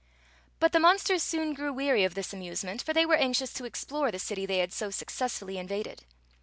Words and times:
But 0.59 0.71
the 0.71 0.79
monsters 0.79 1.21
soon 1.21 1.53
grew 1.53 1.71
weary 1.71 2.03
of 2.05 2.15
this 2.15 2.33
amuse 2.33 2.63
ment, 2.63 2.81
for 2.81 2.91
they 2.91 3.05
were 3.05 3.13
anxious 3.13 3.53
to 3.53 3.65
explore 3.65 4.09
the 4.11 4.17
city 4.17 4.47
they 4.47 4.57
had 4.57 4.73
so 4.73 4.89
successfully 4.89 5.59
invaded. 5.59 6.05